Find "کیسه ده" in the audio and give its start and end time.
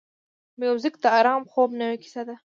2.03-2.35